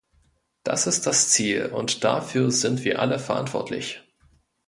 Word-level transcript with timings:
Das 0.63 0.87
ist 0.87 1.05
das 1.05 1.29
Ziel, 1.29 1.67
und 1.67 2.03
dafür 2.03 2.49
sind 2.49 2.83
wir 2.85 2.99
alle 3.03 3.19
verantwortlich. 3.19 4.01